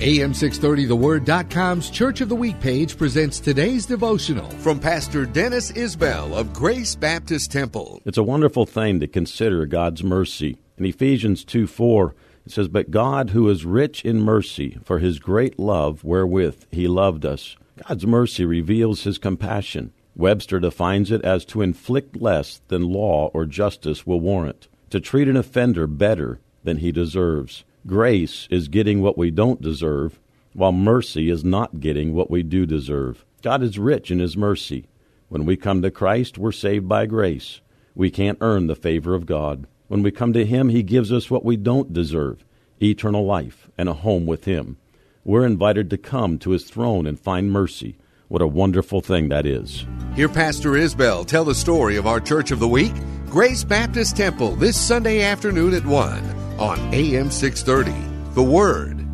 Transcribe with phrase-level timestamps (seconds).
[0.00, 6.94] AM630TheWord.com's Church of the Week page presents today's devotional from Pastor Dennis Isbell of Grace
[6.94, 8.00] Baptist Temple.
[8.06, 10.56] It's a wonderful thing to consider God's mercy.
[10.78, 12.14] In Ephesians 2 4,
[12.46, 16.88] it says, But God, who is rich in mercy, for his great love wherewith he
[16.88, 17.58] loved us.
[17.86, 19.92] God's mercy reveals his compassion.
[20.16, 25.28] Webster defines it as to inflict less than law or justice will warrant, to treat
[25.28, 27.64] an offender better than he deserves.
[27.86, 30.20] Grace is getting what we don't deserve,
[30.52, 33.24] while mercy is not getting what we do deserve.
[33.42, 34.86] God is rich in His mercy.
[35.28, 37.62] When we come to Christ, we're saved by grace.
[37.94, 39.66] We can't earn the favor of God.
[39.88, 42.44] When we come to Him, He gives us what we don't deserve
[42.82, 44.76] eternal life and a home with Him.
[45.24, 47.96] We're invited to come to His throne and find mercy.
[48.28, 49.86] What a wonderful thing that is.
[50.14, 52.92] Hear Pastor Isbell tell the story of our Church of the Week,
[53.26, 58.34] Grace Baptist Temple, this Sunday afternoon at 1 on AM 630.
[58.34, 59.06] The Word.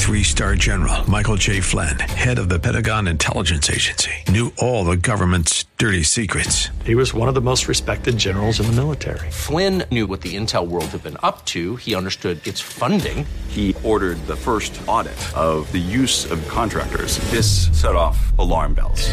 [0.00, 1.60] Three star general Michael J.
[1.60, 6.70] Flynn, head of the Pentagon Intelligence Agency, knew all the government's dirty secrets.
[6.84, 9.30] He was one of the most respected generals in the military.
[9.30, 11.76] Flynn knew what the intel world had been up to.
[11.76, 13.24] He understood its funding.
[13.46, 17.18] He ordered the first audit of the use of contractors.
[17.30, 19.12] This set off alarm bells.